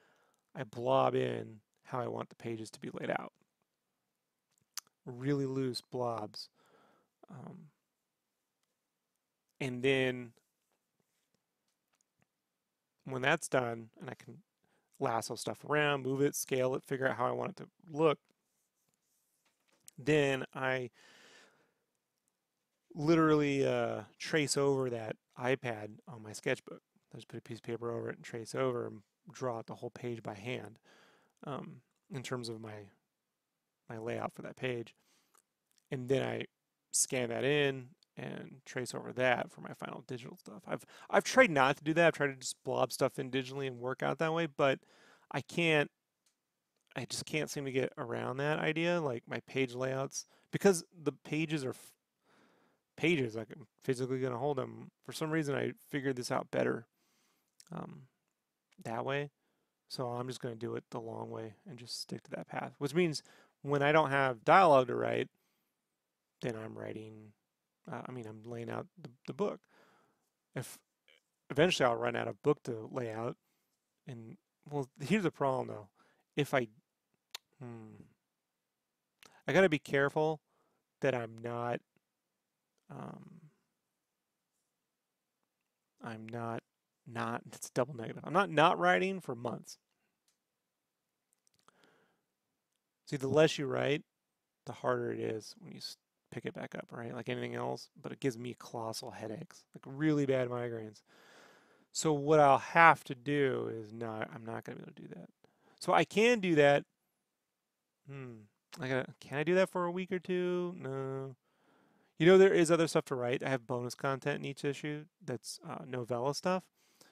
[0.54, 3.32] I blob in how I want the pages to be laid out.
[5.04, 6.48] Really loose blobs.
[7.30, 7.68] Um,
[9.60, 10.32] and then
[13.04, 14.38] when that's done, and I can
[14.98, 18.18] lasso stuff around, move it, scale it, figure out how I want it to look,
[19.98, 20.90] then I
[22.94, 26.80] literally uh, trace over that iPad on my sketchbook.
[27.12, 29.00] I just put a piece of paper over it and trace over and
[29.32, 30.78] draw out the whole page by hand
[31.44, 31.76] um,
[32.12, 32.88] in terms of my
[33.88, 34.94] my layout for that page.
[35.92, 36.46] And then I
[36.90, 40.62] scan that in and trace over that for my final digital stuff.
[40.66, 42.08] I've I've tried not to do that.
[42.08, 44.80] I've tried to just blob stuff in digitally and work out that way, but
[45.30, 45.90] I can't
[46.96, 51.12] I just can't seem to get around that idea like my page layouts because the
[51.12, 51.92] pages are f-
[52.96, 54.90] pages like I'm physically going to hold them.
[55.04, 56.86] For some reason I figured this out better
[57.70, 58.02] um,
[58.82, 59.30] that way.
[59.88, 62.48] So I'm just going to do it the long way and just stick to that
[62.48, 63.22] path, which means
[63.62, 65.28] when I don't have dialogue to write,
[66.40, 67.32] then I'm writing
[67.90, 69.60] uh, I mean, I'm laying out the, the book.
[70.54, 70.78] If
[71.50, 73.36] eventually I'll run out of book to lay out,
[74.06, 74.36] and
[74.68, 75.88] well, here's the problem though.
[76.36, 76.68] If I,
[77.60, 78.02] hmm,
[79.46, 80.40] I gotta be careful
[81.00, 81.80] that I'm not,
[82.90, 83.40] um,
[86.02, 86.62] I'm not,
[87.06, 88.22] not, it's double negative.
[88.24, 89.78] I'm not not writing for months.
[93.06, 94.02] See, the less you write,
[94.64, 95.80] the harder it is when you
[96.36, 97.14] pick it back up, right?
[97.14, 101.00] Like anything else, but it gives me colossal headaches, like really bad migraines.
[101.92, 105.02] So what I'll have to do is not, I'm not going to be able to
[105.02, 105.30] do that.
[105.80, 106.84] So I can do that.
[108.06, 108.32] Hmm.
[108.78, 110.74] I gotta, can I do that for a week or two?
[110.78, 111.36] No.
[112.18, 113.42] You know, there is other stuff to write.
[113.42, 116.64] I have bonus content in each issue that's uh, novella stuff.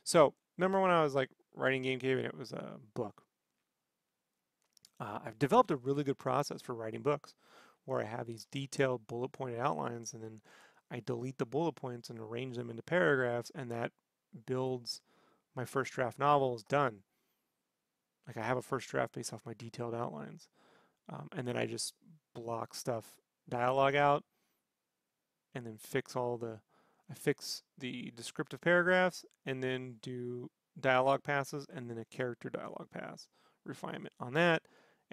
[0.03, 3.23] So remember when I was like writing Game Cave and it was a book?
[5.01, 7.35] Uh, I've developed a really good process for writing books
[7.85, 10.40] where I have these detailed bullet pointed outlines and then
[10.90, 13.92] I delete the bullet points and arrange them into paragraphs and that
[14.47, 15.01] builds
[15.55, 17.01] my first draft novel is done.
[18.27, 20.49] Like I have a first draft based off my detailed outlines.
[21.09, 21.94] Um, and then I just
[22.35, 23.16] block stuff,
[23.49, 24.25] dialogue out,
[25.55, 26.61] and then fix all the,
[27.11, 32.88] I fix the descriptive paragraphs and then do dialogue passes and then a character dialogue
[32.92, 33.29] pass
[33.64, 34.62] refinement on that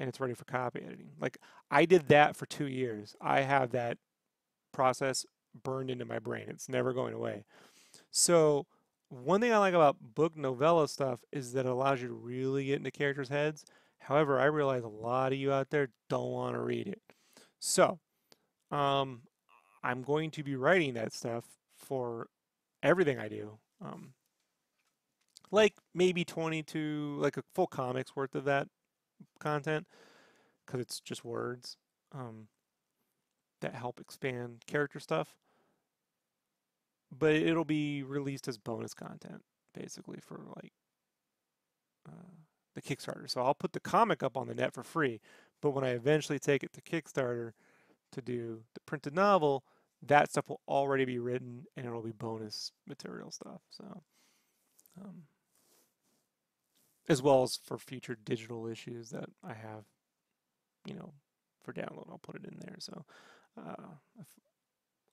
[0.01, 1.11] and it's ready for copy editing.
[1.19, 1.37] Like
[1.69, 3.15] I did that for two years.
[3.21, 3.99] I have that
[4.73, 5.27] process
[5.63, 6.45] burned into my brain.
[6.47, 7.45] It's never going away.
[8.09, 8.65] So
[9.09, 12.65] one thing I like about book novella stuff is that it allows you to really
[12.65, 13.63] get into characters' heads.
[13.99, 17.01] However, I realize a lot of you out there don't want to read it.
[17.59, 17.99] So
[18.71, 19.21] um,
[19.83, 21.45] I'm going to be writing that stuff
[21.77, 22.27] for
[22.81, 23.59] everything I do.
[23.85, 24.13] Um,
[25.51, 28.67] like maybe 20 to like a full comics worth of that
[29.39, 29.88] content
[30.65, 31.77] because it's just words
[32.13, 32.47] um,
[33.62, 35.36] that help expand character stuff.
[37.17, 40.73] But it'll be released as bonus content basically for like
[42.07, 42.36] uh,
[42.75, 43.29] the Kickstarter.
[43.29, 45.19] So I'll put the comic up on the net for free,
[45.62, 47.51] but when I eventually take it to Kickstarter
[48.13, 49.63] to do the printed novel,
[50.01, 53.62] that stuff will already be written and it'll be bonus material stuff.
[53.69, 54.03] So.
[54.99, 55.23] Um,
[57.12, 59.84] as well as for future digital issues that I have,
[60.86, 61.13] you know,
[61.62, 62.10] for download.
[62.10, 62.78] I'll put it in there.
[62.80, 63.06] So
[63.58, 64.24] uh,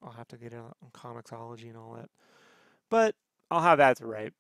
[0.03, 2.09] I'll have to get on Comixology and all that.
[2.89, 3.17] But
[3.51, 4.33] I'll have that to write.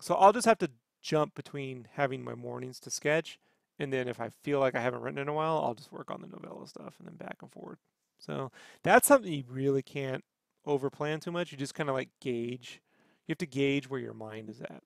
[0.00, 0.70] So I'll just have to
[1.02, 3.38] jump between having my mornings to sketch,
[3.78, 6.10] and then if I feel like I haven't written in a while, I'll just work
[6.10, 7.78] on the novella stuff and then back and forth.
[8.18, 10.24] So that's something you really can't
[10.66, 11.52] overplan too much.
[11.52, 12.80] You just kind of like gauge.
[13.26, 14.82] You have to gauge where your mind is at.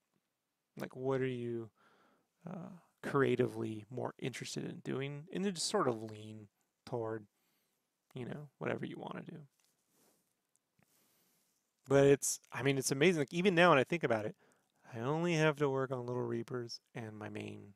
[0.78, 1.70] Like, what are you
[3.02, 6.48] creatively more interested in doing, and then just sort of lean
[6.86, 7.26] toward,
[8.14, 9.38] you know, whatever you want to do.
[11.86, 13.20] But it's, I mean, it's amazing.
[13.20, 14.36] Like even now, when I think about it,
[14.94, 17.74] I only have to work on Little Reapers and my main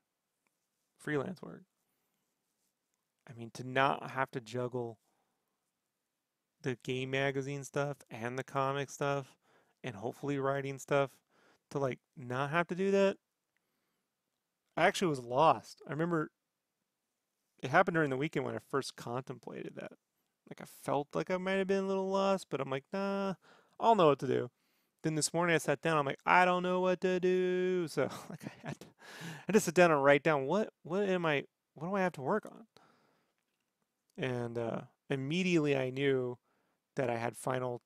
[0.99, 1.63] freelance work.
[3.29, 4.99] I mean, to not have to juggle
[6.63, 9.37] the game magazine stuff and the comic stuff
[9.85, 11.11] and hopefully writing stuff
[11.71, 13.17] to like not have to do that
[14.79, 15.83] I actually was lost.
[15.89, 16.31] I remember
[17.61, 19.91] it happened during the weekend when I first contemplated that.
[20.49, 23.35] Like I felt like I might have been a little lost, but I'm like, nah,
[23.81, 24.51] I'll know what to do.
[25.03, 25.99] Then this morning I sat down.
[25.99, 27.89] I'm like, I don't know what to do.
[27.89, 28.87] So like I had to,
[29.49, 31.43] I to sit down and write down what what am I
[31.75, 32.67] what do I have to work on.
[34.17, 36.39] And uh, immediately I knew
[36.95, 37.83] that I had final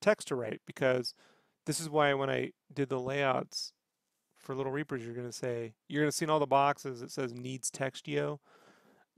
[0.00, 1.14] text to write because
[1.66, 3.72] this is why when I did the layouts
[4.46, 7.02] for Little Reapers, you're going to say, you're going to see in all the boxes
[7.02, 8.38] it says needs textio.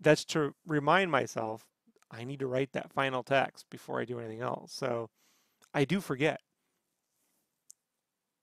[0.00, 1.66] That's to remind myself
[2.10, 4.72] I need to write that final text before I do anything else.
[4.72, 5.10] So
[5.74, 6.40] I do forget.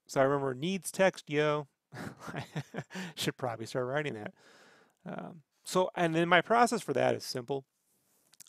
[0.05, 1.67] So I remember needs text, yo.
[2.33, 2.43] I
[3.15, 4.33] should probably start writing that.
[5.07, 7.65] Um, so, and then my process for that is simple.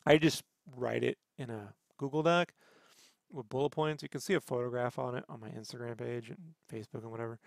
[0.05, 0.43] I just
[0.77, 2.53] write it in a Google Doc
[3.33, 4.03] with bullet points.
[4.03, 6.39] You can see a photograph on it on my Instagram page and
[6.71, 7.39] Facebook and whatever.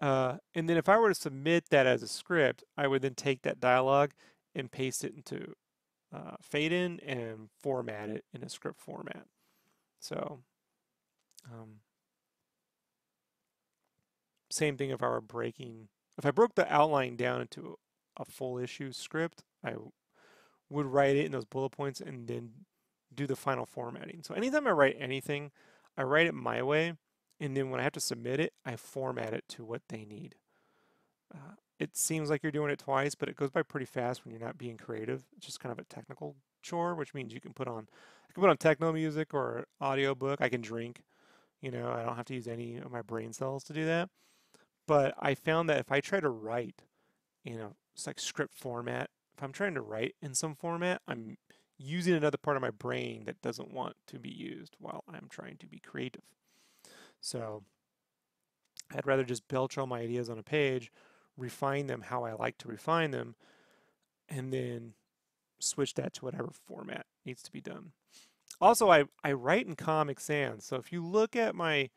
[0.00, 3.14] Uh, and then if I were to submit that as a script, I would then
[3.14, 4.12] take that dialogue
[4.54, 5.54] and paste it into
[6.14, 9.26] uh, Fade In and format it in a script format.
[9.98, 10.40] So,
[11.50, 11.80] um,
[14.50, 15.88] same thing if I were breaking,
[16.18, 17.78] if I broke the outline down into
[18.16, 19.74] a full issue script, I
[20.68, 22.50] would write it in those bullet points and then
[23.14, 24.22] do the final formatting.
[24.22, 25.50] So anytime I write anything,
[25.96, 26.94] I write it my way
[27.40, 30.36] and then when I have to submit it, I format it to what they need.
[31.34, 34.32] Uh, it seems like you're doing it twice, but it goes by pretty fast when
[34.32, 35.24] you're not being creative.
[35.36, 37.88] It's just kind of a technical chore, which means you can put on,
[38.28, 40.40] I can put on techno music or audio book.
[40.40, 41.02] I can drink,
[41.60, 44.08] you know, I don't have to use any of my brain cells to do that.
[44.86, 46.82] But I found that if I try to write
[47.44, 49.08] in a it's like script format.
[49.36, 51.38] If I'm trying to write in some format, I'm
[51.78, 55.56] using another part of my brain that doesn't want to be used while I'm trying
[55.58, 56.22] to be creative.
[57.20, 57.62] So
[58.94, 60.92] I'd rather just belch all my ideas on a page,
[61.36, 63.34] refine them how I like to refine them,
[64.28, 64.94] and then
[65.58, 67.92] switch that to whatever format needs to be done.
[68.60, 70.64] Also, I, I write in Comic Sans.
[70.64, 71.90] So if you look at my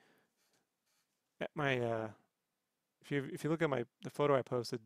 [1.40, 2.08] at my uh,
[3.02, 4.82] if you if you look at my the photo I posted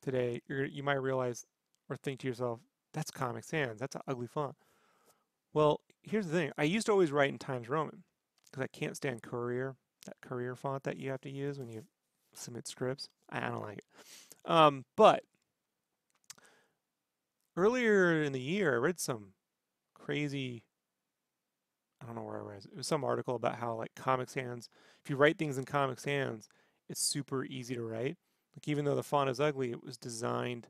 [0.00, 1.44] today, you you might realize
[1.90, 2.60] or think to yourself,
[2.92, 3.78] that's Comic Sans.
[3.78, 4.54] That's an ugly font.
[5.52, 6.52] Well, here's the thing.
[6.56, 8.04] I used to always write in Times Roman
[8.54, 9.74] because I can't stand Courier,
[10.06, 11.82] that Courier font that you have to use when you
[12.34, 13.08] submit scripts.
[13.28, 13.84] I don't like it.
[14.44, 15.24] Um, but
[17.56, 19.32] earlier in the year, I read some
[19.94, 20.62] crazy.
[22.00, 22.66] I don't know where I was.
[22.66, 24.68] It was some article about how like Comic Sans,
[25.02, 26.48] if you write things in Comic Sans,
[26.88, 28.18] it's super easy to write.
[28.54, 30.68] Like even though the font is ugly, it was designed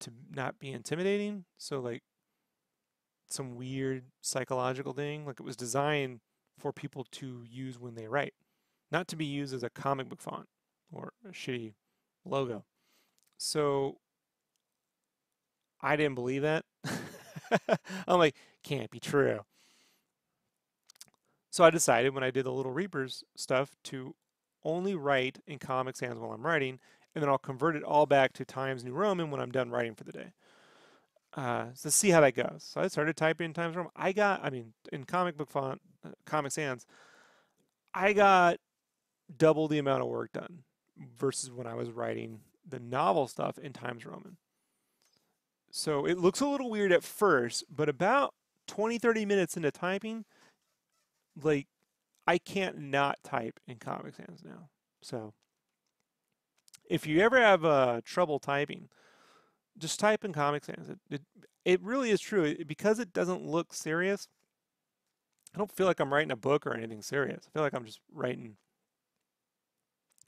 [0.00, 1.44] to not be intimidating.
[1.58, 2.02] So like
[3.28, 5.26] some weird psychological thing.
[5.26, 6.20] Like it was designed
[6.58, 8.34] for people to use when they write,
[8.90, 10.46] not to be used as a comic book font
[10.92, 11.74] or a shitty
[12.24, 12.64] logo.
[13.36, 13.98] So
[15.80, 16.64] I didn't believe that.
[18.08, 19.40] I'm like, can't be true.
[21.50, 24.14] So I decided when I did the Little Reapers stuff to
[24.64, 26.80] only write in Comic Sans while I'm writing,
[27.14, 29.94] and then I'll convert it all back to Times New Roman when I'm done writing
[29.94, 30.32] for the day.
[31.36, 32.66] Uh, so see how that goes.
[32.68, 33.92] So I started typing in Times Roman.
[33.94, 35.80] I got, I mean, in comic book font,
[36.24, 36.86] Comic Sans,
[37.92, 38.58] I got
[39.36, 40.64] double the amount of work done
[41.16, 44.36] versus when I was writing the novel stuff in Times Roman.
[45.70, 48.34] So it looks a little weird at first, but about
[48.68, 50.24] 20, 30 minutes into typing,
[51.40, 51.66] like
[52.26, 54.68] I can't not type in Comic Sans now.
[55.02, 55.34] So
[56.88, 58.88] if you ever have uh, trouble typing,
[59.78, 60.88] just type in Comic Sans.
[60.88, 61.22] It, it,
[61.64, 62.44] it really is true.
[62.44, 64.28] It, because it doesn't look serious,
[65.54, 67.44] I don't feel like I'm writing a book or anything serious.
[67.46, 68.56] I feel like I'm just writing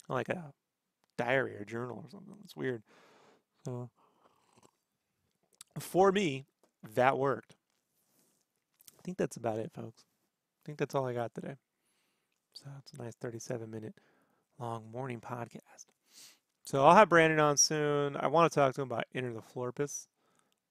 [0.07, 0.53] like a
[1.17, 2.35] diary or journal or something.
[2.43, 2.83] It's weird.
[3.65, 3.89] So
[5.79, 6.45] for me,
[6.95, 7.55] that worked.
[8.97, 10.05] I think that's about it, folks.
[10.05, 11.55] I think that's all I got today.
[12.53, 13.95] So it's a nice 37 minute
[14.59, 15.87] long morning podcast.
[16.63, 18.17] So I'll have Brandon on soon.
[18.17, 20.07] I want to talk to him about Enter the Florpus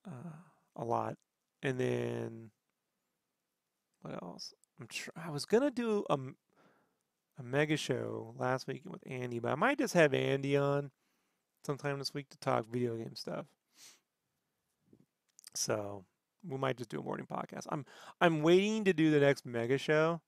[0.07, 0.33] uh,
[0.77, 1.17] a lot.
[1.63, 2.51] And then
[4.07, 4.55] what else?
[4.81, 6.19] I'm tr- I was to do a,
[7.39, 10.91] a mega show last week with Andy, but I might just have Andy on
[11.65, 13.47] sometime this week to talk video game stuff.
[15.55, 16.05] So
[16.47, 17.67] we might just do a morning podcast.
[17.71, 17.85] I'm
[18.21, 20.21] I'm waiting to do the next mega show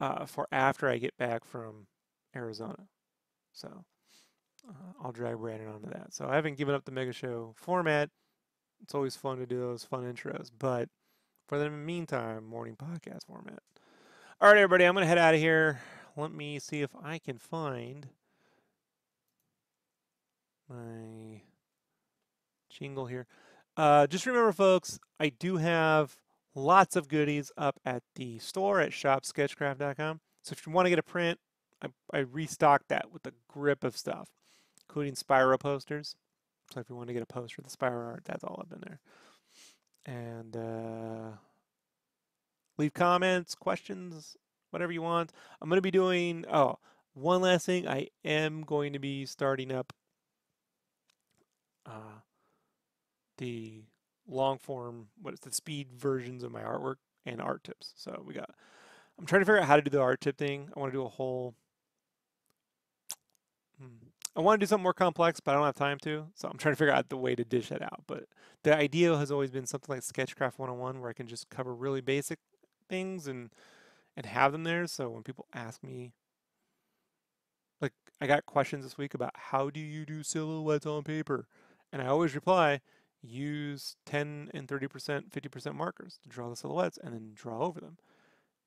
[0.00, 1.86] uh, for after I get back from
[2.34, 2.88] Arizona.
[3.52, 3.84] So
[4.68, 6.14] uh, I'll drag Brandon onto that.
[6.14, 8.10] So I haven't given up the mega show format.
[8.82, 10.88] It's always fun to do those fun intros, but
[11.46, 13.60] for the meantime, morning podcast format.
[14.40, 15.80] All right, everybody, I'm going to head out of here.
[16.16, 18.08] Let me see if I can find
[20.68, 21.42] my
[22.70, 23.26] jingle here.
[23.76, 26.16] Uh, just remember, folks, I do have
[26.54, 30.20] lots of goodies up at the store at shopsketchcraft.com.
[30.42, 31.38] So if you want to get a print,
[31.82, 34.28] I, I restocked that with a grip of stuff,
[34.88, 36.16] including Spyro posters.
[36.72, 38.72] So if you want to get a poster of the Spyro art, that's all up
[38.72, 39.00] in there.
[40.04, 41.36] And uh,
[42.76, 44.36] leave comments, questions,
[44.70, 45.32] whatever you want.
[45.60, 46.78] I'm going to be doing, oh,
[47.14, 47.86] one last thing.
[47.86, 49.92] I am going to be starting up
[51.86, 52.20] uh,
[53.38, 53.82] the
[54.28, 56.96] long form, what is the speed versions of my artwork
[57.26, 57.92] and art tips.
[57.96, 58.50] So we got,
[59.18, 60.70] I'm trying to figure out how to do the art tip thing.
[60.74, 61.54] I want to do a whole,
[63.78, 66.26] hmm, I want to do something more complex, but I don't have time to.
[66.34, 68.02] So I'm trying to figure out the way to dish that out.
[68.06, 68.24] But
[68.62, 72.00] the idea has always been something like Sketchcraft 101 where I can just cover really
[72.00, 72.38] basic
[72.88, 73.50] things and
[74.16, 74.86] and have them there.
[74.86, 76.12] So when people ask me,
[77.80, 81.46] like I got questions this week about how do you do silhouettes on paper?
[81.92, 82.80] And I always reply,
[83.22, 87.98] use 10 and 30%, 50% markers to draw the silhouettes and then draw over them.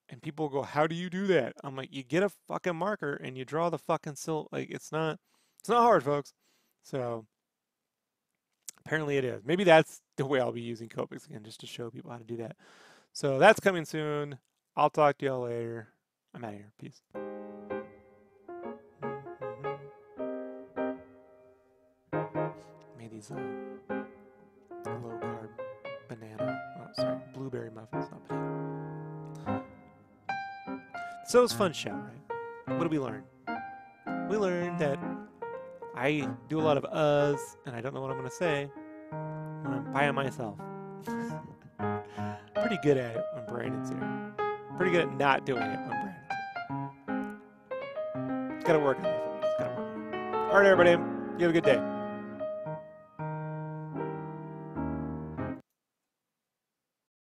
[0.10, 1.54] And people go, How do you do that?
[1.64, 4.52] I'm like, You get a fucking marker and you draw the fucking silhouette.
[4.52, 5.20] Like, it's not,
[5.66, 6.32] it's not hard, folks.
[6.84, 7.26] So,
[8.86, 9.42] apparently it is.
[9.44, 12.24] Maybe that's the way I'll be using Copics again, just to show people how to
[12.24, 12.56] do that.
[13.14, 14.38] So, that's coming soon.
[14.76, 15.88] I'll talk to y'all later.
[16.36, 16.72] I'm out of here.
[16.80, 17.02] Peace.
[23.00, 23.40] Made these uh,
[24.86, 25.50] low carb
[26.08, 26.62] banana.
[26.80, 29.64] Oh, sorry, blueberry muffins, not banana.
[31.26, 32.22] So it was fun show, right?
[32.68, 33.24] What did we learn?
[34.30, 35.00] We learned that
[35.96, 38.70] I do a lot of uhs, and I don't know what I'm going to say
[39.64, 40.58] when I'm by myself.
[42.54, 44.34] Pretty good at it when Brandon's here.
[44.76, 46.16] Pretty good at not doing it when Brandon's
[47.08, 48.56] here.
[48.56, 49.24] It's got to work on it.
[49.42, 50.52] It's got to work.
[50.52, 50.92] All right, everybody.
[51.38, 51.95] You have a good day.